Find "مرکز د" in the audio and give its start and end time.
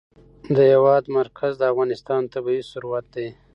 1.19-1.63